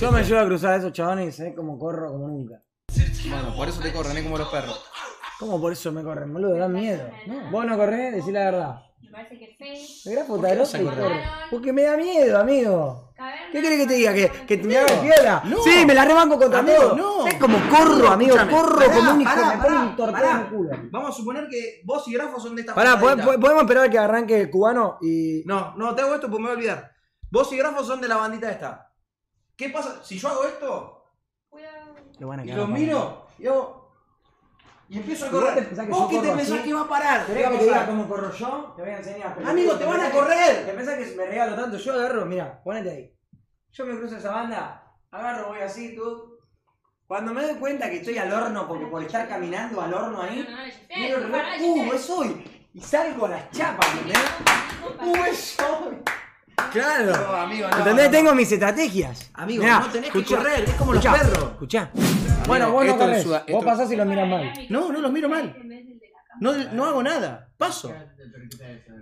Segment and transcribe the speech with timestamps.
[0.00, 2.62] Yo me llevo a cruzar a esos chabones y sé cómo corro como nunca.
[3.28, 4.82] Bueno, por eso te corren, es como los perros.
[5.38, 6.32] ¿Cómo por eso me corren?
[6.32, 7.06] Boludo, dan miedo.
[7.50, 8.82] Vos no corres, decí la verdad.
[9.02, 11.22] Me parece que es grafo ¿Por qué corre.
[11.50, 13.12] Porque me da miedo, amigo.
[13.52, 14.14] ¿Qué querés que te diga?
[14.14, 15.62] ¿Que, que te me haga no.
[15.62, 16.96] Sí, me la rebanco contra Amigo, todo.
[16.96, 17.18] no.
[17.22, 18.36] ¿Sabes cómo corro, amigo?
[18.50, 19.30] Corro pará, como un hijo.
[19.34, 20.30] pará, me pará, un torpedo pará.
[20.32, 20.70] en el culo.
[20.90, 23.32] Vamos a suponer que vos y Grafo son de esta Pará, ¿po- juntadita.
[23.34, 25.42] po- ¿podemos esperar que arranque el cubano y.
[25.44, 26.92] No, no, te hago esto porque me voy a olvidar.
[27.30, 28.89] Vos y Grafo son de la bandita esta.
[29.60, 30.02] ¿Qué pasa?
[30.02, 31.04] Si yo hago esto
[31.50, 31.94] Cuidado.
[32.18, 33.92] Lo van a y lo miro, y hago.
[34.88, 35.68] Y empiezo a ¿Y vos correr.
[35.68, 36.62] que ¿Vos yo qué te pensás así?
[36.68, 37.26] que va a parar?
[37.26, 38.72] ¿Qué ¿Querés que te diga cómo corro yo?
[38.74, 39.34] Te voy a enseñar.
[39.34, 40.64] pero- Amigo, te ¿Te van a que- correr.
[40.66, 41.76] ¿Te pensás que me regalo tanto?
[41.76, 43.14] Yo agarro, mira, ponete ahí.
[43.72, 46.38] Yo me cruzo esa banda, agarro, voy así, tú.
[47.06, 50.48] Cuando me doy cuenta que estoy al horno, porque por estar caminando al horno ahí,
[50.96, 52.68] miro el reloj, uh, es hoy.
[52.72, 54.18] Y salgo a las chapas, ¿entendés?
[55.04, 55.96] Uh, es hoy.
[56.66, 57.36] No, Claro.
[57.36, 57.78] amigo, no.
[57.78, 58.04] ¿Entendés?
[58.06, 58.10] no.
[58.10, 59.30] Tengo mis estrategias.
[59.34, 61.50] Amigo, Mirá, no tenés que correr, es como los escuchá, perros.
[61.52, 61.90] Escuchá.
[62.46, 63.22] Bueno, vos no corres.
[63.22, 64.52] suda- Vos esto- pasás y lo miras mal.
[64.68, 65.56] No, no los miro mal.
[66.40, 67.48] No, no hago nada.
[67.58, 67.92] Paso.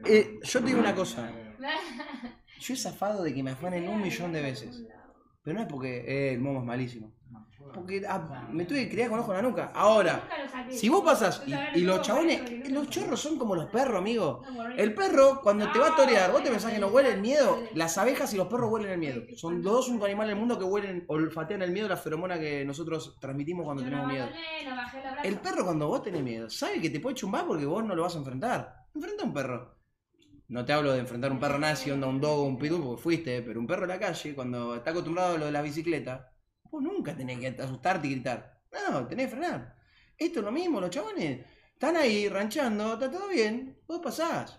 [0.05, 1.31] Eh, yo te digo una cosa.
[2.61, 4.83] Yo he zafado de que me afanen un millón de veces.
[5.45, 7.13] Pero no es porque eh, el momo es malísimo.
[7.73, 9.73] Porque ah, me tuve que criar con ojo en la nuca.
[9.75, 10.29] Ahora,
[10.71, 14.43] si vos pasas y, y los chabones, los chorros son como los perros, amigo.
[14.77, 17.59] El perro, cuando te va a torear, vos te pensás que no huele el miedo.
[17.75, 19.23] Las abejas y los perros huelen el miedo.
[19.37, 22.65] Son los dos únicos animales del mundo que huelen, olfatean el miedo, la feromona que
[22.65, 24.29] nosotros transmitimos cuando tenemos miedo.
[25.23, 28.03] El perro cuando vos tenés miedo, sabe que te puede chumbar porque vos no lo
[28.03, 28.75] vas a enfrentar.
[28.95, 29.79] Enfrenta a un perro.
[30.49, 32.83] No te hablo de enfrentar a un perro nazi, onda un dog o un pitbull,
[32.83, 35.61] porque fuiste, pero un perro en la calle, cuando está acostumbrado a lo de la
[35.61, 36.33] bicicleta,
[36.71, 38.61] vos nunca tenés que asustarte y gritar.
[38.73, 39.77] No, tenés que frenar.
[40.17, 41.45] Esto es lo mismo, los chabones.
[41.73, 44.59] Están ahí ranchando, está todo bien, vos pasás.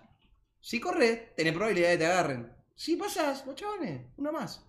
[0.62, 2.54] Si corres, tenés probabilidad de que te agarren.
[2.76, 4.66] Si pasás, los chabones, uno más.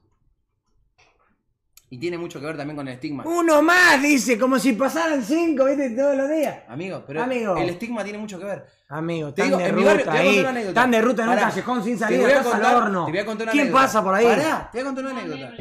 [1.93, 3.25] Y tiene mucho que ver también con el estigma.
[3.27, 6.63] Uno más, dice, como si pasaran cinco, viste, todos los días.
[6.69, 7.57] Amigo, pero Amigo.
[7.57, 8.65] el estigma tiene mucho que ver.
[8.89, 10.27] Amigo, Te digo, de en mi barrio- ruta te voy a ahí.
[10.37, 10.69] contar una anécdota.
[10.81, 13.05] Están de ruta en un callejón sin Te salida, voy a estás al horno.
[13.07, 13.83] te voy a contar una ¿Quién anécdota.
[13.85, 14.25] pasa por ahí?
[14.25, 15.53] Pará, te voy a contar una anécdota.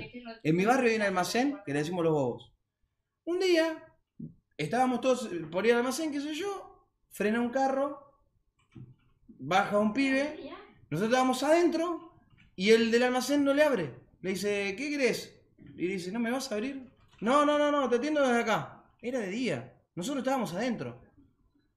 [0.43, 2.53] En mi barrio hay un almacén que le decimos los bobos.
[3.25, 3.83] Un día
[4.55, 8.13] estábamos todos por ir al almacén, qué sé yo, frena un carro,
[9.39, 10.39] baja un pibe,
[10.91, 12.13] nosotros estábamos adentro
[12.55, 13.95] y el del almacén no le abre.
[14.21, 15.38] Le dice, ¿qué querés?
[15.75, 16.89] Y dice, ¿no me vas a abrir?
[17.21, 18.83] No, no, no, no, te atiendo desde acá.
[19.01, 19.73] Era de día.
[19.95, 21.01] Nosotros estábamos adentro.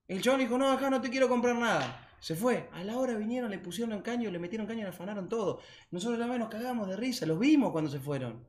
[0.08, 2.08] El chabón dijo, no, acá no te quiero comprar nada.
[2.20, 2.68] Se fue.
[2.72, 5.60] A la hora vinieron, le pusieron caño, le metieron caño le afanaron todo.
[5.90, 8.46] Nosotros verdad nos cagamos de risa, los vimos cuando se fueron.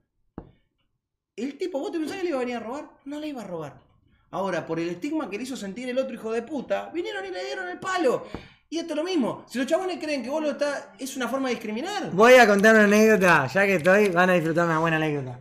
[1.35, 2.89] El tipo, ¿vos te pensás que le iba a venir a robar?
[3.05, 3.81] No le iba a robar.
[4.29, 7.29] Ahora, por el estigma que le hizo sentir el otro hijo de puta, vinieron y
[7.29, 8.27] le dieron el palo.
[8.73, 9.45] Y esto es lo mismo.
[9.47, 10.87] Si los chabones creen que vos lo estás.
[10.97, 12.09] es una forma de discriminar.
[12.09, 15.39] Voy a contar una anécdota, ya que estoy, van a disfrutar una buena anécdota.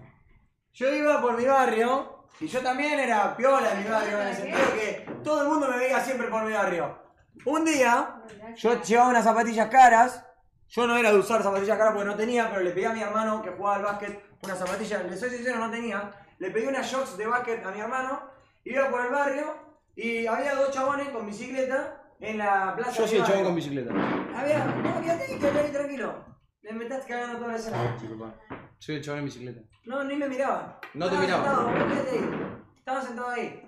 [0.74, 4.36] Yo iba por mi barrio, y yo también era piola en mi barrio, en el
[4.36, 6.98] sentido que todo el mundo me veía siempre por mi barrio.
[7.46, 8.16] Un día,
[8.54, 10.26] yo llevaba unas zapatillas caras,
[10.68, 13.00] yo no era de usar zapatillas caras porque no tenía, pero le pedí a mi
[13.00, 16.12] hermano que jugaba al básquet unas zapatillas, le soy sincero, no tenía.
[16.36, 18.28] Le pedí unas shocks de básquet a mi hermano,
[18.64, 19.56] iba por el barrio,
[19.96, 23.92] y había dos chabones con bicicleta en la plaza Yo soy el chabón con bicicleta.
[24.36, 26.24] Había, no, quédate ahí, quédate ahí tranquilo.
[26.62, 27.96] Me me estás cagando toda la escena.
[28.00, 28.34] Sí, papá.
[28.78, 29.60] Soy el chabón en bicicleta.
[29.84, 30.76] No, ni me miraban.
[30.94, 31.44] No te Estaba miraban.
[31.74, 32.54] Sentado, quédate ahí.
[32.78, 33.62] Estaba sentado ahí.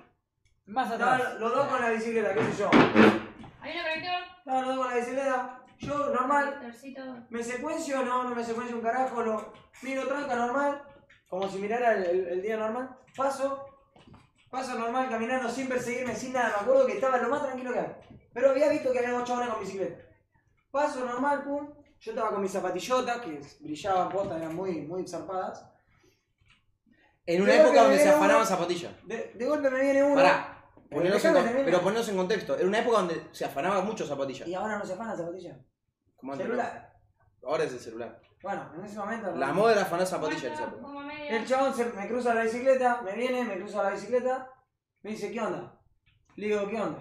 [0.66, 1.18] Más atrás.
[1.20, 2.70] Estaban los dos con la bicicleta, qué sé yo.
[3.60, 4.22] Hay una conector.
[4.38, 5.60] Estaban los dos con la bicicleta.
[5.78, 6.72] Yo, normal.
[7.30, 8.04] ¿Me secuencio?
[8.04, 9.22] No, no me secuencio un carajo.
[9.22, 10.82] Lo miro tranca, normal.
[11.28, 12.96] Como si mirara el, el- el día normal.
[13.16, 13.73] Paso.
[14.54, 16.50] Paso normal, caminando sin perseguirme, sin nada.
[16.50, 17.92] Me acuerdo que estaba lo más tranquilo que hay.
[18.32, 20.00] Pero había visto que había dos chabones con bicicleta.
[20.70, 21.74] Paso normal, pum.
[21.98, 25.66] Yo estaba con mis zapatillotas que brillaban postas, eran muy, muy zarpadas.
[27.26, 28.92] En una época donde se era afanaban zapatillas.
[29.04, 30.14] De, de golpe me viene uno.
[30.14, 30.64] Pará.
[30.88, 32.56] Poneros en pero ponernos en contexto.
[32.56, 34.46] Era una época donde se afanaban mucho zapatillas.
[34.46, 35.58] Y ahora no se afana zapatillas.
[36.14, 36.92] Como antes, Celular.
[37.42, 38.20] Ahora es el celular.
[38.44, 39.34] Bueno, en ese momento.
[39.34, 40.88] La moda era afanar zapatillas en esa época.
[41.28, 44.50] El chabón se, me cruza la bicicleta, me viene, me cruza la bicicleta,
[45.02, 45.80] me dice, ¿qué onda?
[46.36, 46.98] Le digo, ¿qué onda?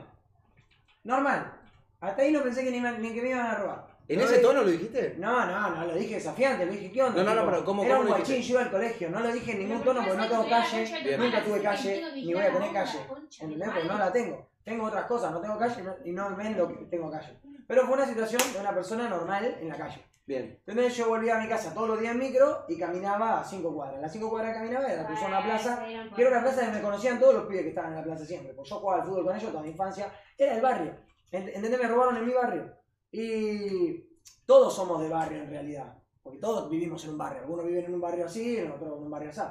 [1.03, 1.51] Normal.
[1.99, 3.87] Hasta ahí no pensé que ni, me- ni que me iban a robar.
[4.07, 5.15] ¿En Lo ese tono lo dijiste?
[5.17, 7.23] No, no, no, lo dije desafiante, lo dije, ¿qué onda?
[7.23, 9.19] No, no, no, pero ¿cómo- Era cómo un lo guachín, yo iba al colegio, no
[9.19, 12.53] lo dije en ningún tono porque no tengo calle, nunca tuve calle, ni voy a
[12.53, 12.99] tener calle.
[13.41, 13.69] ¿Entendés?
[13.69, 14.49] Porque no la tengo.
[14.63, 17.37] Tengo otras cosas, no tengo calle no- y no vendo que tengo calle.
[17.67, 20.05] Pero fue una situación de una persona normal en la calle.
[20.25, 20.61] Bien.
[20.65, 23.73] Entonces yo volvía a mi casa todos los días en micro y caminaba a 5
[23.73, 23.99] cuadras.
[24.01, 25.85] Las 5 cuadras que caminaba era cruzar una plaza,
[26.15, 28.25] que era una plaza que me conocían todos los pibes que estaban en la plaza
[28.25, 28.53] siempre.
[28.53, 30.13] Pues yo jugaba al fútbol con ellos toda mi infancia.
[30.37, 30.95] Era el barrio.
[31.31, 31.79] Ent- ¿Entendés?
[31.81, 32.73] Me robaron en mi barrio.
[33.11, 34.05] Y
[34.45, 35.97] todos somos de barrio en realidad.
[36.21, 37.41] Porque todos vivimos en un barrio.
[37.41, 39.41] Algunos viven en un barrio así, otros en un barrio así.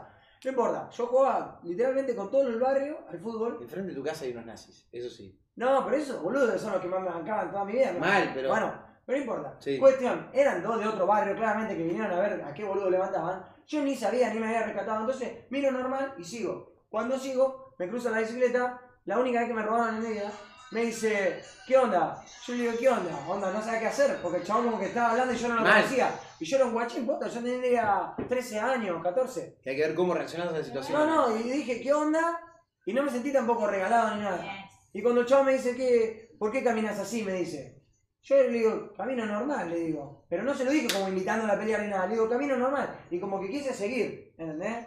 [0.44, 3.58] No importa, yo jugaba literalmente con todo el barrio al fútbol.
[3.60, 5.38] Enfrente de tu casa hay unos nazis, eso sí.
[5.54, 7.92] No, pero esos boludos son los que más me bancaban toda mi vida.
[7.92, 8.48] Mal, pero.
[8.48, 8.72] Bueno,
[9.04, 9.56] pero no importa.
[9.58, 9.78] Sí.
[9.78, 13.44] Cuestión, eran dos de otro barrio, claramente, que vinieron a ver a qué boludo levantaban.
[13.66, 15.00] Yo ni sabía, ni me había rescatado.
[15.00, 16.72] Entonces, miro normal y sigo.
[16.88, 18.80] Cuando sigo, me cruzo la bicicleta.
[19.04, 20.30] La única vez que me robaron en vida,
[20.70, 22.22] me dice, ¿qué onda?
[22.46, 23.26] Yo le digo, ¿qué onda?
[23.28, 25.56] Onda, no sabía qué hacer, porque el chabón como que estaba hablando y yo no
[25.56, 25.82] lo Mal.
[25.82, 26.10] conocía.
[26.38, 29.58] Y yo era un guachín, puta, yo tenía 13 años, 14.
[29.62, 30.98] Que hay que ver cómo reaccionas a la situación.
[30.98, 32.40] No, no, y dije, ¿qué onda?
[32.86, 34.44] Y no me sentí tampoco regalado ni nada.
[34.92, 37.22] Y cuando el chavo me dice que, ¿por qué caminas así?
[37.22, 37.81] Me dice.
[38.22, 40.24] Yo le digo, camino normal, le digo.
[40.28, 42.06] Pero no se lo dije como invitando a la pelea ni nada.
[42.06, 42.88] Le digo, camino normal.
[43.10, 44.86] Y como que quise seguir, ¿entendés?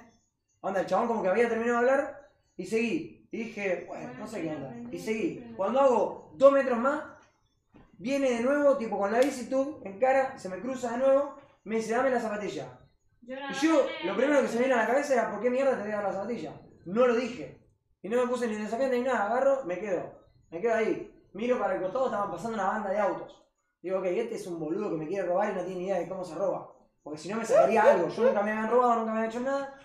[0.61, 3.27] Onda, el chabón como que había terminado de hablar y seguí.
[3.31, 4.73] Y dije, bueno, no sé qué onda.
[4.89, 5.53] Y seguí.
[5.57, 7.03] Cuando hago dos metros más,
[7.97, 11.38] viene de nuevo, tipo con la bici tú, en cara, se me cruza de nuevo,
[11.65, 12.79] me dice, dame la zapatilla.
[13.27, 15.75] Y yo, lo primero que se me vino a la cabeza era, ¿por qué mierda
[15.75, 16.53] te voy a dar la zapatilla?
[16.85, 17.59] No lo dije.
[18.01, 20.21] Y no me puse ni desafiante ni nada, agarro, me quedo.
[20.51, 21.11] Me quedo ahí.
[21.35, 23.41] Miro para el costado, estaban pasando una banda de autos.
[23.81, 25.99] Digo, ok, este es un boludo que me quiere robar y no tiene ni idea
[25.99, 26.71] de cómo se roba.
[27.03, 28.07] Porque si no me sacaría algo.
[28.09, 29.79] Yo nunca me habían robado, nunca me habían hecho nada.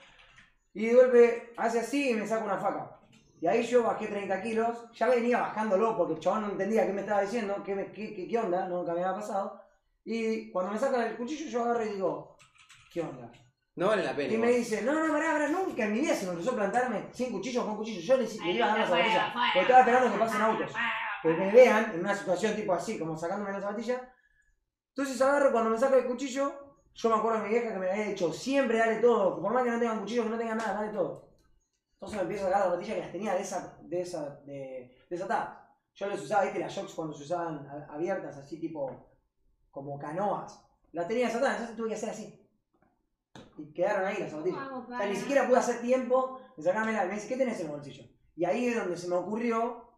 [0.72, 2.96] Y de golpe hace así y me saca una faca.
[3.40, 6.92] Y ahí yo bajé 30 kilos, ya venía bajándolo porque el chabón no entendía qué
[6.92, 9.60] me estaba diciendo, qué, me- qué, qué- qué onda, nunca me había pasado.
[10.04, 12.36] Y cuando me sacan el cuchillo yo agarro y digo,
[12.92, 13.30] ¿qué onda?
[13.76, 14.34] No vale la pena.
[14.34, 17.08] Y me dice, no, no, pará, pará, nunca en mi vida se me cruzó plantarme
[17.12, 18.00] sin cuchillo con cuchillo.
[18.02, 19.32] Yo le, le iba a dar la zapatilla.
[19.54, 20.72] Porque estaba esperando que pasen autos.
[21.22, 24.12] Que me vean en una situación tipo así, como sacándome la zapatilla.
[24.94, 26.52] Entonces agarro, cuando me saca el cuchillo,
[26.94, 29.64] yo me acuerdo de mi vieja que me había dicho, siempre dale todo, por más
[29.64, 31.30] que no tengan cuchillo, que no tengan nada, dale todo.
[31.94, 35.06] Entonces me empiezo a sacar las zapatillas que las tenía de esa, de esa, de,
[35.08, 35.58] desatadas.
[35.94, 39.18] Yo las usaba, viste, las shocks cuando se usaban abiertas, así tipo,
[39.70, 40.64] como canoas.
[40.92, 42.48] Las tenía desatadas, entonces tuve que hacer así.
[43.58, 44.68] Y quedaron ahí las zapatillas.
[44.70, 47.04] O sea, ni siquiera pude hacer tiempo de sacármela.
[47.04, 48.04] Y me dice, ¿qué tenés en el bolsillo?
[48.34, 49.89] Y ahí es donde se me ocurrió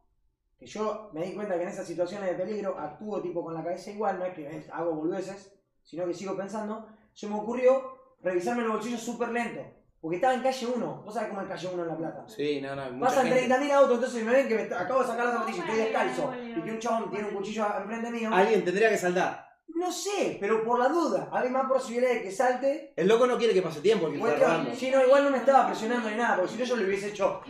[0.63, 3.65] que yo me di cuenta que en esas situaciones de peligro actúo tipo con la
[3.65, 6.87] cabeza igual, no es que hago boludeces, sino que sigo pensando.
[7.13, 9.61] Se me ocurrió revisarme los bolsillos súper lento.
[10.01, 11.03] Porque estaba en calle 1.
[11.05, 12.25] Vos sabés cómo es calle 1 en La Plata.
[12.29, 12.91] Sí, no, no.
[12.93, 15.57] mucha Pasan gente- 30.000 autos, entonces me ven que me acabo de sacar la zapatilla
[15.57, 16.33] y estoy descalzo.
[16.57, 18.31] Y que un chabón tiene un cuchillo enfrente mío.
[18.33, 19.52] Alguien tendría que saltar.
[19.75, 21.29] No sé, pero por la duda.
[21.33, 24.37] Hay más posibilidad de que salte El loco no quiere que pase tiempo, el que
[24.37, 24.75] robando.
[24.75, 27.09] sí, no, igual no me estaba presionando ni nada, porque si no yo lo hubiese
[27.09, 27.41] hecho.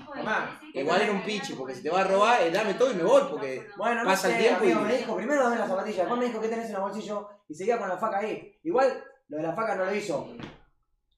[0.74, 3.02] Igual era un pichi, porque si te va a robar, eh, dame todo y me
[3.02, 5.98] voy, porque Bueno, no Pasa el tiempo amigo, y- me dijo, primero dame la zapatilla,
[6.02, 8.58] después me dijo qué tenés en el bolsillo y seguía con la faca ahí.
[8.62, 10.28] Igual lo de la faca no lo hizo.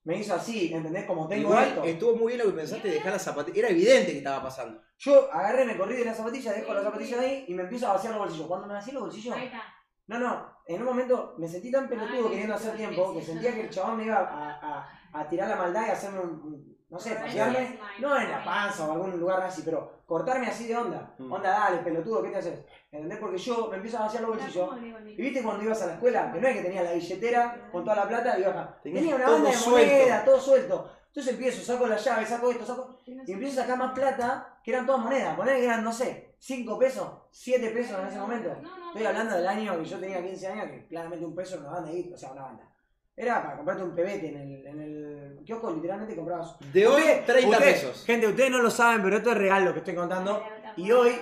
[0.05, 1.05] Me hizo así, ¿entendés?
[1.07, 1.85] Como tengo igual esto.
[1.85, 3.59] estuvo muy bien lo que pensaste de dejar la zapatilla.
[3.61, 4.81] Era evidente que estaba pasando.
[4.99, 7.95] Yo agarré, me corrí de la zapatilla, dejo la zapatilla ahí y me empiezo a
[7.95, 8.47] vaciar los bolsillos.
[8.47, 9.63] Cuando me vacié los bolsillos, Ahí está.
[10.09, 13.53] no, no, en un momento me sentí tan pelotudo Ay, queriendo hacer tiempo que sentía
[13.55, 16.75] que el chabón me iba a, a- a tirar la maldad y hacerme un, un-
[16.91, 17.79] no sé, pasearme.
[17.99, 21.13] No en la panza o algún lugar así, pero cortarme así de onda.
[21.19, 21.33] Mm.
[21.33, 22.65] Onda, dale, pelotudo, ¿qué te haces?
[22.93, 23.19] ¿Entendés?
[23.19, 24.71] Porque yo me empiezo a vaciar los bolsillos.
[25.07, 27.83] Y viste cuando ibas a la escuela, que no es que tenía la billetera con
[27.85, 28.79] toda la plata y ibas acá.
[28.83, 29.93] Tenías Tenía una banda de suelto.
[29.93, 30.91] moneda, todo suelto.
[31.15, 32.97] Entonces empiezo, saco la llave, saco esto, saco.
[33.07, 35.37] Y empiezo a sacar más plata, que eran todas monedas.
[35.37, 38.51] Poner que eran, no sé, 5 pesos, 7 pesos en ese momento.
[38.89, 41.73] Estoy hablando del año que yo tenía 15 años, que claramente un peso era una
[41.75, 42.69] banda ahí, o sea, una banda.
[43.17, 46.57] Era para comprarte un pebete en el, en el kiosco, literalmente comprabas.
[46.73, 48.05] De hoy, Ustedes- 30 ustedes- pesos.
[48.05, 50.43] Gente, ustedes no lo saben, pero esto es real lo que estoy contando.
[50.77, 51.13] Y hoy,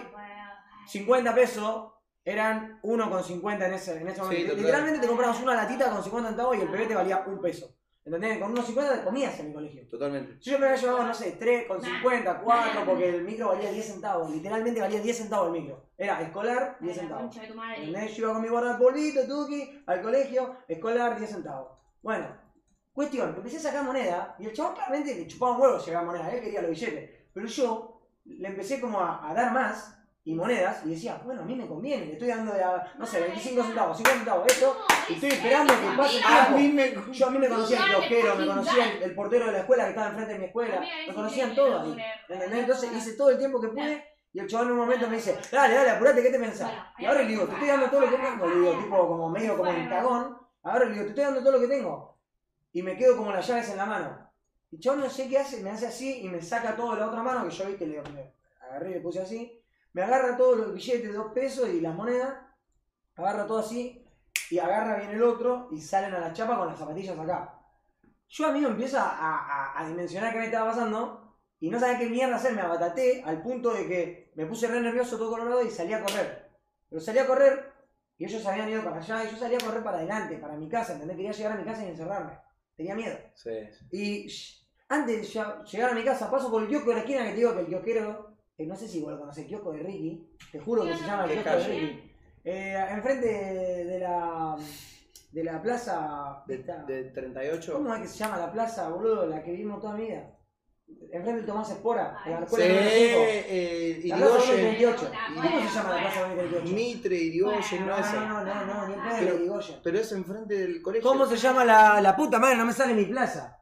[0.87, 1.93] 50 pesos
[2.25, 4.55] eran 1,50 en ese, en ese momento.
[4.55, 7.75] Literalmente te comprabas una latita con 50 centavos y el pebete valía un peso.
[8.05, 8.39] ¿Entendés?
[8.39, 9.89] Con unos 50 te comías en mi colegio.
[9.89, 10.37] Totalmente.
[10.41, 13.71] Si yo me había llevado, no sé, 3 con 50, 4, porque el micro valía
[13.71, 14.31] 10 centavos.
[14.31, 15.85] Literalmente valía 10 centavos el micro.
[15.97, 17.37] Era escolar, 10 centavos.
[17.37, 18.17] ¿Entendés?
[18.17, 21.79] Yo iba con mi guarda polvito, tuki, al colegio, escolar, 10 centavos.
[22.03, 22.27] Bueno,
[22.93, 26.07] cuestión, empecé a sacar moneda y el chabón claramente le chupaba un huevo si llevaba
[26.07, 27.11] moneda, él quería los billetes.
[27.33, 31.45] Pero yo le empecé como a, a dar más y monedas y decía, bueno, a
[31.45, 34.77] mí me conviene, le estoy dando de, a, no sé, 25 centavos, 50 centavos, esto,
[35.09, 36.95] y estoy esperando que pase el A mí me.
[37.13, 39.85] Yo a mí me conocía el kiosquero, me conocía el, el portero de la escuela
[39.85, 41.97] que estaba enfrente de mi escuela, me conocían todos.
[42.29, 42.61] ¿Entendés?
[42.61, 45.39] Entonces hice todo el tiempo que pude y el chaval en un momento me dice,
[45.51, 46.73] dale, dale, apurate, ¿qué te pensás?
[46.99, 49.29] Y ahora le digo, te estoy dando todo lo que tengo, le digo, tipo como
[49.29, 52.17] medio como en cagón, ahora le digo, te estoy dando todo lo que tengo.
[52.73, 54.31] Y me quedo como las llaves en la mano.
[54.71, 57.01] Y el chaval no sé qué hace, me hace así y me saca todo de
[57.01, 59.62] la otra mano, que yo viste, le le agarré y le puse así,
[59.93, 62.35] me agarra todos los billetes de dos pesos y las monedas,
[63.17, 64.05] agarra todo así,
[64.51, 67.59] y agarra bien el otro y salen a la chapa con las zapatillas acá.
[68.29, 72.09] Yo amigo empiezo a, a, a dimensionar qué me estaba pasando y no sabía qué
[72.09, 75.71] mierda hacer, me abataté al punto de que me puse re nervioso todo colorado y
[75.71, 76.51] salí a correr.
[76.89, 77.73] Pero salí a correr
[78.19, 80.69] Y ellos habían ido para allá y yo salía a correr para adelante, para mi
[80.69, 81.17] casa, ¿entendés?
[81.17, 82.39] Quería llegar a mi casa y encerrarme.
[82.77, 83.19] Tenía miedo.
[83.35, 83.51] Sí.
[83.91, 84.27] Y
[84.89, 87.37] antes de llegar a mi casa, paso por el kiosco de la esquina que te
[87.37, 90.29] digo que el kiosquero, que no sé si vos lo conocés, el kiosco de Ricky,
[90.51, 91.81] te juro que se llama el ¿Qué kiosco de calle?
[91.81, 92.13] Ricky.
[92.45, 94.57] Eh, enfrente de, la
[95.33, 96.43] de la plaza.
[96.47, 97.73] De, esta- de 38.
[97.73, 99.27] ¿Cómo es que se llama la plaza, boludo?
[99.27, 100.37] La que vivimos toda mi vida.
[101.11, 103.21] Enfrente del Tomás Espora, de la Ay, Sí, escuela número cinco.
[103.27, 104.65] eh, La plaza Irigoyen.
[104.65, 105.11] 28.
[105.35, 106.37] Bueno, ¿Cómo se llama la plaza bueno.
[106.43, 106.75] 28?
[106.75, 108.13] Mitre, Irigoyen, No, no, esa.
[108.29, 109.77] no, no, no, no, ni en pedo Pero- de Irigoyen.
[109.83, 111.09] Pero es enfrente del colegio.
[111.09, 112.57] ¿Cómo se llama la, la puta madre?
[112.57, 113.62] No me sale mi plaza.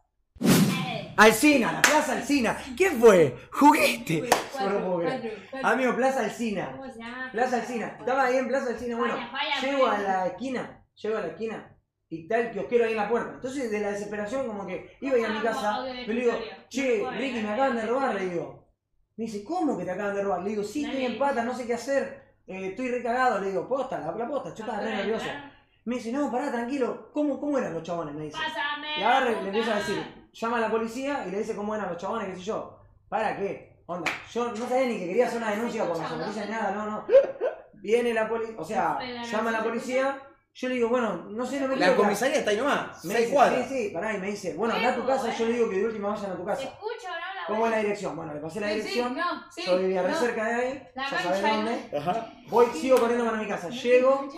[1.17, 2.57] Alcina, la plaza Alcina.
[2.77, 3.37] ¿Quién fue?
[3.53, 4.29] Juguete.
[5.63, 6.73] Amigo, Plaza Alcina.
[6.73, 7.29] ¿Cómo se llama?
[7.33, 7.97] Plaza Alcina.
[7.99, 8.97] Estaba ahí en Plaza Alcina.
[8.97, 9.15] Bueno,
[9.63, 10.85] llego a la esquina.
[10.95, 11.77] Llego a la esquina.
[12.09, 13.33] Y está el kiosquero ahí en la puerta.
[13.35, 15.87] Entonces, de la desesperación, como que iba a ir a mi casa.
[16.07, 16.33] Yo le digo,
[16.69, 18.15] che, Ricky, me acaban de robar.
[18.15, 18.69] Le digo.
[19.17, 20.43] Me dice, ¿cómo que te acaban de robar?
[20.43, 22.35] Le digo, sí, estoy en pata, no sé qué hacer.
[22.47, 23.39] eh, estoy recagado.
[23.41, 24.55] Le digo, posta, la, la posta.
[24.55, 25.27] Yo estaba re nervioso.
[25.85, 27.11] Me dice, no, pará, tranquilo.
[27.13, 28.15] ¿Cómo, cómo eran los chabones?
[28.15, 28.37] Me dice.
[28.37, 28.97] Pásame.
[28.99, 31.89] Y la le empieza a decir, llama a la policía y le dice cómo eran
[31.89, 32.79] los chabones, qué sé yo.
[33.09, 33.83] ¿Para qué?
[33.87, 36.71] Onda, yo no sabía ni que quería hacer una denuncia por la zapatilla ni nada,
[36.71, 37.05] no, no.
[37.75, 40.23] Viene la policía, o sea, llama a la policía,
[40.53, 43.05] yo le digo, bueno, no sé, no me La quiero comisaría está ahí nomás.
[43.05, 45.47] Me Seis dice, sí, sí, pará, y me dice, bueno, anda a tu casa, yo
[45.47, 46.63] le digo que de última vayan a tu casa.
[46.65, 47.09] escucho.
[47.41, 48.17] La ¿Cómo es la dirección?
[48.17, 50.17] Bueno, le pasé la Sí, sí, dirección, no, sí, yo vivía re no.
[50.17, 51.91] cerca de ahí, La ya sabés de- dónde.
[51.99, 52.33] Ajá.
[52.49, 54.29] Voy, sigo corriendo para mi casa, llego,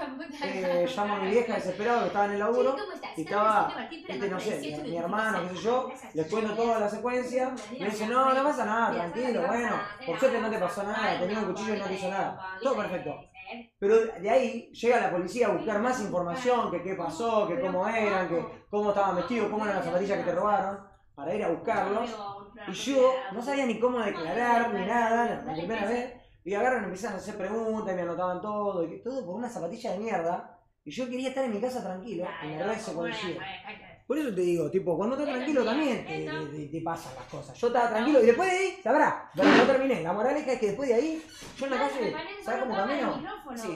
[0.42, 2.72] eh, llamo a mi vieja desesperado que estaba en el laburo.
[2.78, 3.18] ¿cómo estás?
[3.18, 6.78] Y estaba, viste, no sé, 18, mi, mi hermano, qué sé yo, les cuento toda
[6.80, 10.82] la secuencia, me dice, no, no pasa nada, tranquilo, bueno, por suerte no te pasó
[10.84, 13.14] nada, tenía un cuchillo y no te hizo nada, todo perfecto.
[13.78, 17.86] Pero de ahí llega la policía a buscar más información, que qué pasó, que cómo
[17.86, 20.78] eran, que cómo estaban vestidos, cómo eran las zapatillas que te robaron,
[21.14, 22.10] para ir a buscarlos.
[22.68, 26.14] Y yo no sabía ni cómo declarar ni nada, la primera vez.
[26.44, 29.48] Y agarran y empiezan a hacer preguntas y me anotaban todo, y todo por una
[29.48, 30.58] zapatilla de mierda.
[30.84, 33.40] Y yo quería estar en mi casa tranquilo y me re se conocía.
[34.04, 37.56] Por eso te digo, tipo, cuando estás tranquilo también te, te- te pasan las cosas.
[37.56, 40.02] Yo estaba tranquilo y después de ahí, sabrá, pero no terminé.
[40.02, 41.22] La moraleja es que después de ahí,
[41.56, 42.10] yo en la calle,
[42.44, 43.22] ¿sabes cómo camino?
[43.62, 43.68] Sí.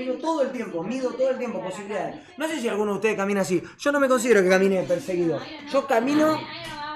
[0.00, 2.16] Mido todo el tiempo, mido todo el tiempo posibilidades.
[2.38, 3.62] No sé si alguno de ustedes camina así.
[3.78, 5.38] Yo no me considero que camine perseguido.
[5.70, 6.40] Yo camino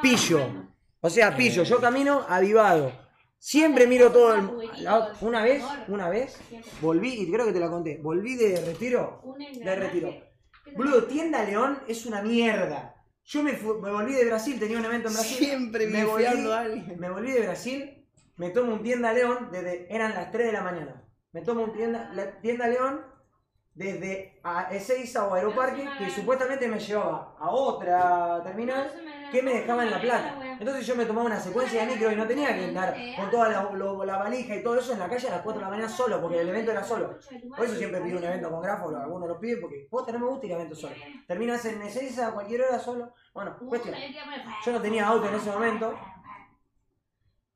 [0.00, 0.71] pillo.
[1.02, 1.62] O sea, pillo.
[1.64, 2.92] Yo camino avivado.
[3.38, 4.82] Siempre miro todo el...
[4.84, 6.38] la- Una vez, una vez,
[6.80, 9.20] volví, y creo que te la conté, volví de retiro.
[9.64, 10.14] De retiro.
[10.76, 12.94] Boludo, Tienda León es una mierda.
[13.24, 15.36] Yo me, fu- me volví de Brasil, tenía un evento en Brasil.
[15.46, 16.98] Siempre me volví, a alguien.
[17.00, 18.06] me volví de Brasil,
[18.36, 19.92] me tomo un Tienda León desde.
[19.94, 21.04] eran las 3 de la mañana.
[21.32, 23.00] Me tomo un Tienda, la tienda León
[23.74, 28.88] desde a Ezeiza o Aeroparque, que supuestamente me llevaba a otra terminal
[29.32, 30.36] que me dejaba en La Plata.
[30.60, 33.48] Entonces yo me tomaba una secuencia de micro y no tenía que andar con toda
[33.48, 35.70] la, lo- la valija y todo eso en la calle a las 4 de la
[35.70, 37.18] mañana solo, porque el evento era solo.
[37.56, 40.26] Por eso siempre pido un evento con grafo, algunos los piden, porque vos no me
[40.26, 40.94] gusta ir a eventos solo.
[41.26, 43.14] Terminas en Ezeiza a cualquier hora solo.
[43.34, 43.94] Bueno, cuestión.
[44.64, 45.98] Yo no tenía auto en ese momento.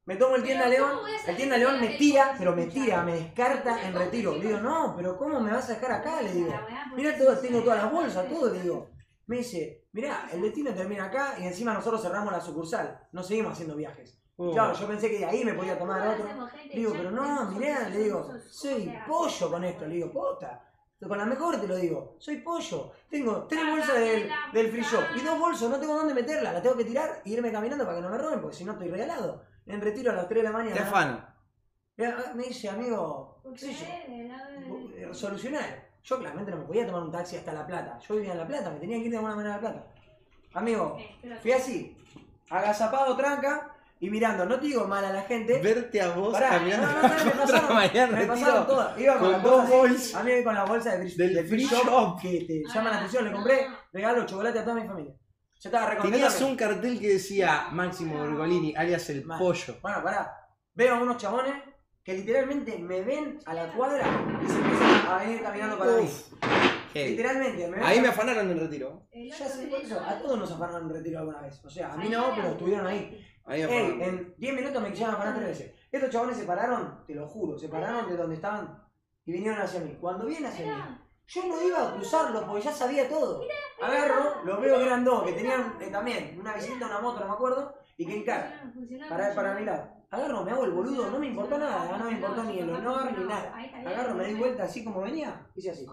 [0.06, 0.90] Me tomo el tienda León,
[1.26, 4.36] el tienda León me tira, pero me tira, me descarta en retiro.
[4.36, 6.22] Le digo, no, pero ¿cómo me vas a dejar acá?
[6.22, 6.52] Le digo,
[6.94, 8.88] mira, todo, tengo todas las bolsas, todo, le digo.
[9.26, 13.52] Me dice, mirá, el destino termina acá y encima nosotros cerramos la sucursal, no seguimos
[13.52, 14.18] haciendo viajes.
[14.36, 14.52] Oh.
[14.52, 16.26] Claro, yo pensé que de ahí me podía tomar otro.
[16.68, 20.62] Le digo, pero no, mirá, le digo, soy pollo con esto, le digo, posta.
[21.00, 22.92] Con la mejor te lo digo, soy pollo.
[23.10, 26.62] Tengo tres bolsas del, del free shop y dos bolsos, no tengo dónde meterlas, las
[26.62, 28.88] tengo que tirar e irme caminando para que no me roben, porque si no estoy
[28.88, 29.42] regalado.
[29.66, 30.82] En retiro a las 3 de la Te mañana.
[30.82, 31.26] afano.
[31.96, 33.86] Ya, Me dice, amigo, qué sé yo,
[34.94, 35.85] eh, solucionar.
[36.06, 37.98] Yo claramente no me podía tomar un taxi hasta La Plata.
[37.98, 39.86] Yo vivía en La Plata, me tenía que ir de alguna manera a La Plata.
[40.54, 40.96] Amigo,
[41.42, 41.96] fui así,
[42.48, 45.60] agazapado, tranca, y mirando, no te digo mal a la gente.
[45.60, 48.26] Verte a vos Pará, caminando no, no, no, me 4 de la pasaron, mañana, me
[48.26, 49.00] pasaron todas.
[49.00, 50.14] Iba con, con las dos bolsas.
[50.14, 52.20] A mí con la bolsa de free, Del del free shop, shop.
[52.20, 53.24] que te llama la atención.
[53.24, 55.12] Le compré regalo chocolate a toda mi familia.
[55.58, 56.02] Yo estaba.
[56.02, 59.78] Tenías un cartel que decía Máximo Bergolini, alias el pollo.
[59.82, 60.32] Bueno, pará.
[60.72, 61.54] Veo a unos chabones
[62.06, 64.04] que literalmente me ven a la cuadra
[64.40, 66.08] y se empiezan a venir caminando para mí.
[66.94, 67.84] Literalmente, me.
[67.84, 69.08] Ahí me afanaron en retiro.
[69.12, 71.60] Ya sé, por eso, a todos nos afanaron en retiro alguna vez.
[71.64, 73.26] O sea, a mí no, pero estuvieron ahí.
[73.48, 73.62] Ey,
[74.00, 75.74] en 10 minutos me quisieron afanar tres veces.
[75.90, 78.84] Estos chabones se pararon, te lo juro, se pararon de donde estaban
[79.24, 79.98] y vinieron hacia mí.
[80.00, 80.82] Cuando vienen hacia mí,
[81.26, 83.42] yo no iba a cruzarlos porque ya sabía todo.
[83.82, 87.26] Agarro, los veo que eran dos, que tenían eh, también una bicicleta, una moto, no
[87.26, 88.72] me acuerdo, y que encaran.
[89.08, 89.95] Para, para mi lado.
[90.16, 93.12] Agarro, me hago el boludo, no me importó nada, no me importó ni el honor
[93.12, 93.54] ni nada.
[93.86, 95.86] Agarro, me di vuelta así como venía, hice así.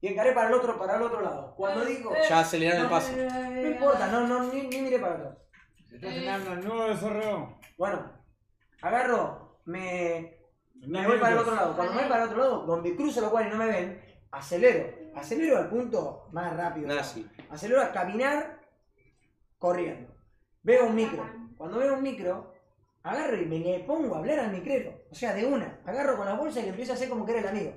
[0.00, 1.54] Y encaré para el otro, para el otro lado.
[1.56, 3.12] Cuando digo, Ya aceleraron el no, paso.
[3.16, 5.38] no importa, no, no, ni, ni miré para atrás.
[5.88, 7.58] Se está cenando el nuevo de Zorreo.
[7.78, 8.12] Bueno,
[8.82, 10.38] agarro, me,
[10.74, 11.74] me voy para el otro lado.
[11.74, 14.02] Cuando me voy para el otro lado, donde cruzo lo cual y no me ven,
[14.30, 15.04] acelero.
[15.16, 16.88] Acelero al punto más rápido.
[16.88, 17.28] Nazi.
[17.50, 18.60] Acelero a caminar
[19.58, 20.14] corriendo.
[20.62, 21.24] Veo un micro.
[21.56, 22.53] Cuando veo un micro,
[23.04, 25.04] agarro y me le pongo a hablar al micrero.
[25.10, 25.80] O sea, de una.
[25.86, 27.72] Agarro con la bolsa y le empiezo a hacer como que era el amigo.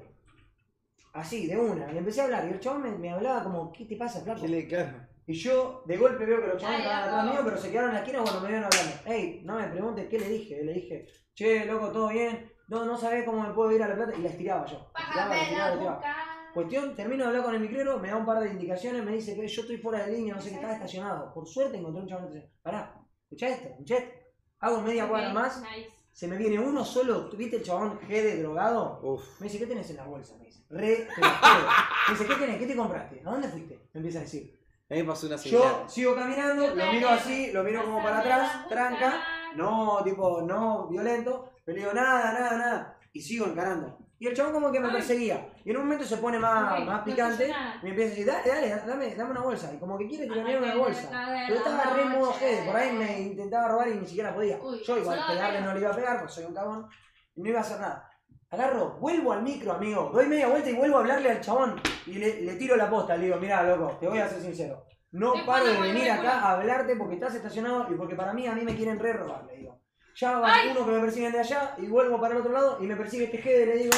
[1.13, 1.91] Así, de una.
[1.91, 2.45] Le empecé a hablar.
[2.47, 4.41] Y el chabón me, me hablaba como, ¿qué te pasa, flaco?
[4.41, 5.05] ¿Qué le claro.
[5.25, 7.89] Y yo de golpe veo que los chavales Ay, estaban atrás mío, pero se quedaron
[7.89, 8.93] en la esquina cuando me vieron hablando.
[9.05, 10.63] Ey, no me preguntes qué le dije.
[10.63, 12.49] Le dije, che, loco, ¿todo bien?
[12.69, 14.13] No, no sabés cómo me puedo ir a La Plata.
[14.17, 14.89] Y la estiraba yo.
[14.93, 15.95] La estiraba, la Bájame estiraba, la la estiraba.
[15.97, 16.15] boca.
[16.53, 19.35] Cuestión, termino de hablar con el micrero, me da un par de indicaciones, me dice
[19.35, 21.33] que yo estoy fuera de línea, no sé qué, estaba estacionado.
[21.33, 22.53] Por suerte encontré un chabón estacionado.
[22.63, 24.16] Pará, escuchá esto, escuchá esto.
[24.59, 25.89] Hago media cuadra Ok, más, nice.
[26.11, 28.99] se me viene uno solo, ¿viste el chabón G de drogado?
[29.03, 29.39] Uf.
[29.39, 30.35] Me dice, ¿qué tenés en la bolsa?
[30.39, 31.07] Me dice, re.
[31.17, 32.57] Me dice, ¿qué tenés?
[32.57, 33.21] ¿Qué te compraste?
[33.25, 33.75] ¿A dónde fuiste?
[33.93, 34.57] Me empieza a decir.
[34.89, 35.81] A mí me pasó una similar.
[35.83, 39.21] Yo sigo caminando, lo miro así, lo miro como para atrás, tranca,
[39.55, 43.97] no, tipo, no violento, pero le digo, nada, nada, nada, y sigo encarando.
[44.19, 44.93] Y el chabón como que me Ay.
[44.93, 45.47] perseguía.
[45.63, 47.49] Y en un momento se pone más, más picante,
[47.81, 49.71] y me empieza a decir, dale, dale, dame, dame una bolsa.
[49.73, 51.09] Y como que quiere que le dé una bolsa.
[51.47, 52.33] Pero estaba re modo.
[52.33, 54.57] G, por ahí me intentaba robar y ni siquiera podía.
[54.61, 55.67] Uy, Yo igual pegarle pega.
[55.67, 56.87] no le iba a pegar, porque soy un cagón,
[57.35, 58.11] y no iba a hacer nada.
[58.49, 61.75] Agarro, vuelvo al micro, amigo, doy media vuelta y vuelvo a hablarle al chabón.
[62.05, 64.85] Y le, le tiro la posta, le digo, mirá, loco, te voy a ser sincero.
[65.11, 68.53] No paro de venir acá a hablarte porque estás estacionado y porque para mí a
[68.53, 69.47] mí me quieren re robar.
[70.19, 70.69] Ya va Ay.
[70.71, 73.25] uno que me persiguen de allá y vuelvo para el otro lado y me persigue
[73.25, 73.91] este Gede, le digo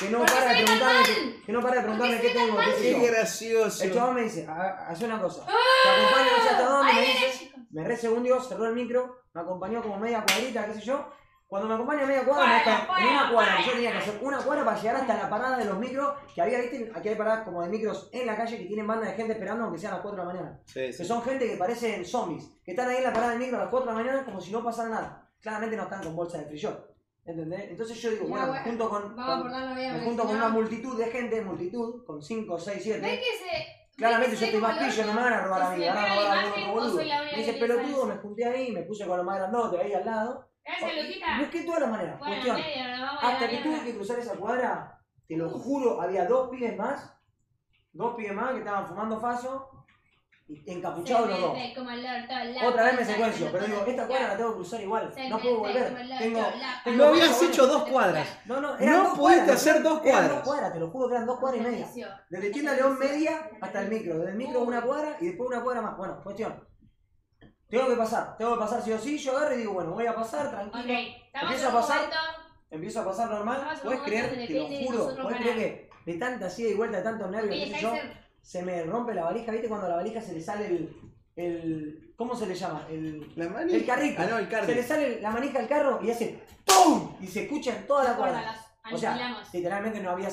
[0.00, 2.32] que no ¿Por qué para de preguntarme, que, que no para de preguntarme ¿Por qué
[2.32, 3.12] tengo, qué sé Qué yo.
[3.12, 3.84] gracioso.
[3.84, 7.00] El chabón me dice, "Ha- hace una cosa, te acompaño no sé hasta dónde, me
[7.00, 11.08] dice, me re segundió, cerró el micro, me acompañó como media cuadrita, qué sé yo.
[11.46, 13.56] Cuando me acompaña media cuadra, me en fuera, una cuadra.
[13.64, 16.40] Yo tenía que hacer una cuadra para llegar hasta la parada de los micros, que
[16.42, 19.12] había, viste, aquí hay paradas como de micros en la calle que tienen banda de
[19.14, 20.60] gente esperando aunque sean las 4 de la mañana.
[20.66, 23.58] Sí, Que son gente que parecen zombies, que están ahí en la parada del micro
[23.58, 25.23] a las 4 de la mañana como si no pasara nada.
[25.44, 26.80] Claramente no están con bolsa de frillón.
[27.26, 27.70] ¿Entendés?
[27.70, 31.42] Entonces yo digo, bueno, me junto con, con- me junto con una multitud de gente,
[31.42, 33.00] multitud, con 5, 6, 7.
[33.00, 33.96] ¿Ves que se.?
[33.96, 36.26] Claramente yo estoy más pillo, no me van a robar a mí, van a robar
[36.26, 36.96] a algún otro boludo.
[36.96, 40.48] Me dice pelotudo, me junté ahí, me puse con los más grandotes ahí al lado.
[40.64, 41.38] Gracias, Luquita.
[41.40, 42.18] busqué todas las maneras.
[42.18, 42.56] Bueno, Cuestión,
[43.20, 47.14] hasta que tuve que cruzar esa cuadra, te lo juro, había dos pibes más,
[47.92, 49.73] dos pibes más que estaban fumando faso
[50.66, 51.56] encapuchados los dos.
[52.66, 55.38] Otra vez me secuencio, se pero digo, esta cuadra la tengo que cruzar igual, no
[55.40, 56.18] puedo ve volver.
[56.18, 56.46] Tengo,
[56.96, 58.28] No habías hecho dos cuadras.
[58.44, 60.30] No, no, eran No dos pudiste cuadras, hacer dos Eran cuadras.
[60.30, 61.88] dos cuadras, te lo juro que eran dos cuadras y media.
[62.28, 64.18] Desde Tienda León media hasta el micro.
[64.18, 65.96] Desde el micro una cuadra y después una cuadra más.
[65.96, 66.68] Bueno, cuestión.
[67.68, 69.18] Tengo que pasar, tengo que pasar sí o sí.
[69.18, 70.94] Yo agarro y digo, bueno, voy a pasar tranquilo.
[71.32, 71.96] Empiezo a pasar.
[71.96, 72.16] momento.
[72.70, 73.80] Empiezo a pasar normal.
[73.82, 74.46] ¿Puedes creer?
[74.46, 75.22] Te lo juro.
[75.22, 77.82] ¿Puedes creer que de tanta así de vuelta, de tantos nervios,
[78.44, 79.50] Se me rompe la valija?
[79.50, 80.96] ¿Viste cuando a la valija se le sale el.
[81.34, 82.86] el ¿Cómo se le llama?
[82.90, 83.32] El.
[83.36, 83.62] La.
[83.62, 84.20] El carrito.
[84.20, 84.82] Ah, no, el Se le carrito.
[84.86, 87.16] sale la manija al carro y hace ¡Tum!
[87.20, 88.54] Y se escucha en toda la cuadra.
[88.92, 90.28] O sea, literalmente no había.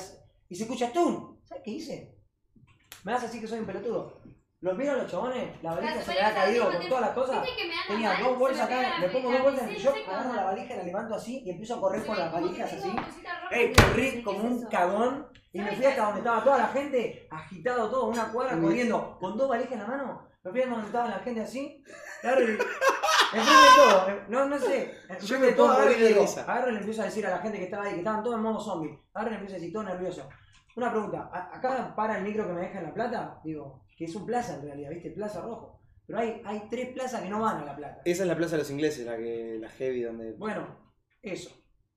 [0.50, 1.38] Y se escucha ¡Tum!
[1.45, 2.17] ¿Sabes qué hice?
[3.06, 4.19] Me vas a decir que soy un pelotudo.
[4.60, 7.47] Los miro a los chabones, la valija se le ha caído con todas las cosas.
[7.88, 10.84] Tenía mal, dos bolsas acá, le pongo dos bolsas y yo agarro la valija, la
[10.84, 12.91] levanto así y empiezo a correr por las valijas así.
[13.50, 15.28] ¡Ey, y corrí ¿qué como un cagón!
[15.53, 19.37] Y me fui hasta donde estaba toda la gente, agitado todo, una cuadra corriendo, con
[19.37, 20.27] dos valijas en la mano.
[20.43, 21.83] Me fui a donde estaba la gente así.
[22.21, 22.45] Claro, y
[23.33, 24.91] enfrente de todo, eh, no, no sé.
[25.09, 27.57] enfrente de todo, agarro y digo, agarro y le empiezo a decir a la gente
[27.57, 28.97] que estaba ahí, que estaban todos en modo zombie.
[29.13, 30.29] Agarro y le empiezo a decir, todo nervioso.
[30.77, 33.39] Una pregunta, ¿a- ¿acá para el micro que me deja en La Plata?
[33.43, 35.11] Digo, que es un plaza en realidad, ¿viste?
[35.11, 35.81] Plaza Rojo.
[36.07, 38.01] Pero hay, hay tres plazas que no van a La Plata.
[38.05, 40.31] Esa es la plaza de los ingleses, la que la heavy donde.
[40.33, 41.51] Bueno, eso.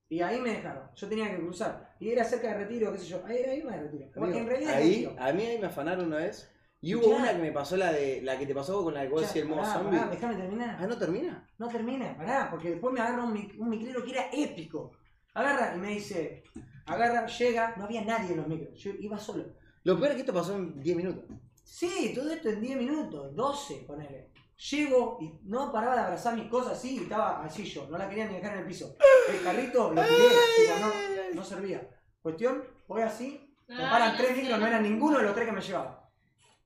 [0.07, 0.83] Y ahí me dejaron.
[0.95, 1.95] Yo tenía que cruzar.
[1.99, 3.21] Y era cerca de retiro, qué sé yo.
[3.25, 4.09] Ahí ahí de retiro.
[4.15, 6.51] Amigo, en realidad ahí, a mí ahí me afanaron una vez.
[6.81, 9.09] Y hubo una que me pasó la de la que te pasó con la de
[9.09, 9.97] vos decís el modo pará, zombie.
[9.97, 10.77] pará, déjame terminar.
[10.79, 11.47] Ah, ¿no termina?
[11.57, 14.91] No termina, pará, porque después me agarra un, mic- un micrero que era épico.
[15.33, 16.43] Agarra y me dice,
[16.85, 19.45] agarra, llega, no había nadie en los micros, yo iba solo.
[19.83, 21.25] Lo peor es que esto pasó en 10 minutos.
[21.63, 24.29] Sí, todo esto en 10 minutos, 12, ponele.
[24.57, 28.07] Llego y no paraba de abrazar mis cosas así y estaba así yo, no la
[28.09, 28.95] quería ni dejar en el piso.
[29.29, 30.93] El carrito lo tiré, tipo, no,
[31.35, 31.89] no servía.
[32.21, 35.61] Cuestión, voy así, me paran tres micros, no era ninguno de los tres que me
[35.61, 36.09] llevaba.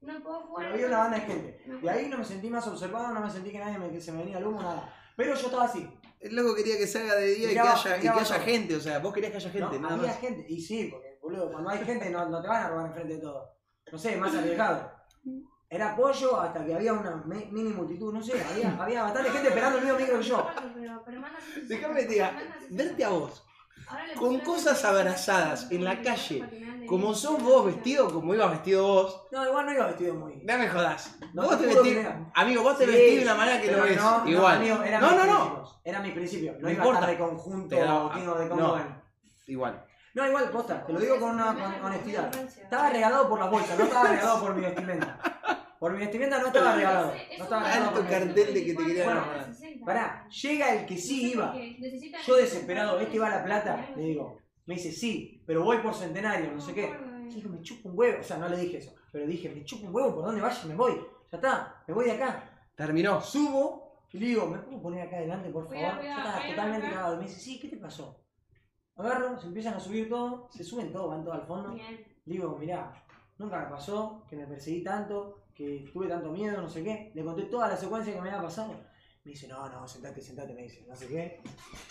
[0.01, 0.65] No puedo jugar.
[0.65, 1.63] Pero había una banda de gente.
[1.81, 4.11] Y ahí no me sentí más observado, no me sentí que nadie me, que se
[4.11, 4.93] me venía el humo, nada.
[5.17, 5.89] Pero yo estaba así.
[6.21, 8.75] El loco quería que salga de día Miraba- y que haya, y que haya gente,
[8.75, 10.19] o sea, vos querías que haya gente, No, nada había más.
[10.19, 13.15] gente, y sí, porque boludo, cuando hay gente no, no te van a robar enfrente
[13.15, 13.57] de todo.
[13.91, 14.91] No sé, más arriesgado.
[15.71, 19.49] Era pollo hasta que había una mi- mini multitud, no sé, había, había bastante gente
[19.49, 20.47] esperando el mismo micro que yo.
[21.67, 22.31] Déjame diga,
[22.71, 23.45] verte a vos,
[24.17, 29.45] con cosas abrazadas en la calle, como sos vos vestido, como ibas vestido vos, No,
[29.45, 30.41] igual no iba vestido muy.
[30.43, 31.15] no me jodas.
[31.33, 32.31] No, vos te vestís, no.
[32.33, 34.57] amigo, vos te Sí, vestís de una manera que no es no, no, igual.
[34.57, 36.53] amigo, no, mis no, no, principios, Era mi principio.
[36.53, 37.07] No, No iba importa.
[37.07, 38.11] de conjunto de no.
[38.49, 39.01] cómo ven.
[39.47, 39.85] igual.
[40.15, 42.35] No, igual, posta, te lo digo con una con honestidad.
[42.35, 45.19] Estaba regalado por las bolsas, no estaba regalado por mi vestimenta.
[45.79, 47.13] Por mi vestimenta no estaba regalado.
[47.37, 49.85] No estaba regalado Alto cartel de que te quería Bueno.
[49.85, 51.55] Pará, llega el que sí iba.
[52.25, 53.89] Yo desesperado, ¿este va a la plata?
[53.95, 56.93] Le digo, me dice, sí, pero voy por centenario, no sé qué.
[57.29, 58.19] Dije, me chupo un huevo.
[58.19, 60.63] O sea, no le dije eso, pero dije, me chupo un huevo, por donde vaya
[60.65, 60.93] me voy.
[61.31, 62.67] Ya está, me voy de acá.
[62.75, 63.21] Terminó.
[63.21, 65.77] Subo y le digo, ¿me puedo poner acá adelante, por favor?
[65.77, 67.13] Cuidado, Yo cuidado, estaba totalmente cagado.
[67.13, 68.21] Y me dice, sí, ¿qué te pasó?
[68.95, 71.77] Agarro, se empiezan a subir todo, se suben todos, van todos al fondo.
[72.25, 72.93] Digo, mirá,
[73.37, 77.11] nunca me pasó, que me perseguí tanto, que tuve tanto miedo, no sé qué.
[77.13, 78.71] Le conté toda la secuencia que me había pasado.
[79.25, 81.41] Me dice, no, no, sentate, sentate, me dice, no sé qué.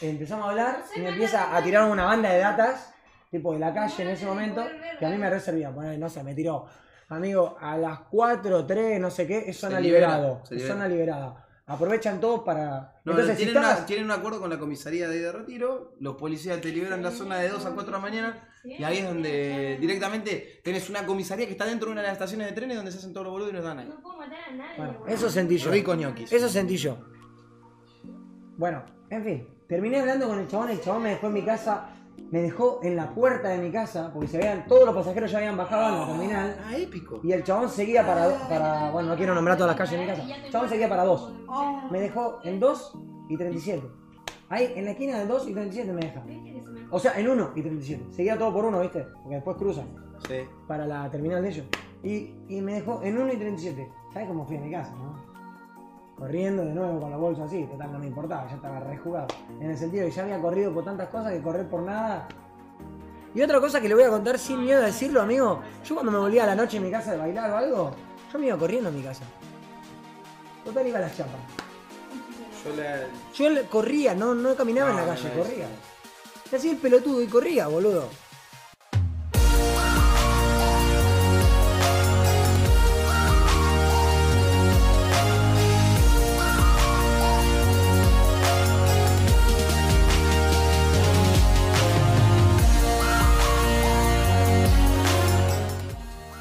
[0.00, 2.94] Empezamos a hablar y me empieza a tirar una banda de datas,
[3.30, 4.64] tipo de la calle en ese momento,
[4.98, 5.68] que a mí me reservía.
[5.68, 6.64] Bueno, no sé, me tiró,
[7.10, 10.42] amigo, a las 4, 3, no sé qué, es zona libera, liberado.
[10.50, 11.46] Es zona liberada.
[11.70, 12.94] Aprovechan todo para.
[13.04, 15.94] No, Entonces, si tienen, una- tienen un acuerdo con la comisaría de ahí de retiro,
[16.00, 18.98] los policías te liberan la zona de 2 a 4 de la mañana y ahí
[18.98, 22.52] es donde directamente tenés una comisaría que está dentro de una de las estaciones de
[22.54, 23.86] trenes donde se hacen todos los boludos y no están ahí.
[23.88, 24.76] No puedo matar a nadie.
[24.78, 25.70] Bueno, eso sentí yo.
[25.70, 26.32] Rico ñoquis.
[26.32, 26.96] Eso sentí yo.
[28.56, 29.48] Bueno, en fin.
[29.68, 31.90] Terminé hablando con el chabón, el chabón me dejó en mi casa,
[32.30, 35.38] me dejó en la puerta de mi casa, porque se veían, todos los pasajeros ya
[35.38, 36.56] habían bajado en la terminal.
[36.66, 37.20] Ah, épico.
[37.22, 40.26] Y el chabón seguía para, para, bueno, no quiero nombrar todas las calles de mi
[40.28, 40.44] casa.
[40.46, 41.32] El chabón seguía para dos.
[41.90, 42.98] Me dejó en 2
[43.30, 43.82] y 37.
[44.50, 46.20] Ahí, en la esquina del 2 y 37 me deja.
[46.20, 48.04] ¿Viste que se me- O sea, en 1 y 37.
[48.12, 49.06] Seguía todo por uno, ¿viste?
[49.22, 49.86] Porque después cruzan
[50.26, 50.36] Sí.
[50.66, 51.66] para la terminal de ellos.
[52.02, 53.88] Y, y me dejó en 1 y 37.
[54.12, 55.16] ¿Sabes cómo fui a mi casa, no?
[56.18, 59.28] Corriendo de nuevo con la bolsa así, total no me importaba, ya estaba rejugado.
[59.60, 62.26] En el sentido de que ya había corrido por tantas cosas que correr por nada.
[63.34, 65.60] Y otra cosa que le voy a contar sin miedo a decirlo, amigo.
[65.84, 67.90] Yo cuando me volvía a la noche en mi casa de bailar o algo,
[68.32, 69.22] yo me iba corriendo a mi casa.
[70.64, 71.34] Total iba a las chapas.
[72.64, 73.00] Yo la.
[73.34, 75.66] Yo le- corría, no, no caminaba en la calle, no, corría.
[76.50, 78.08] Me hacía el pelotudo y corría, boludo.